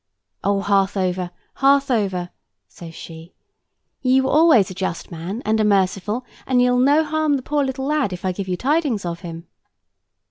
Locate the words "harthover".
0.63-1.29, 1.57-2.31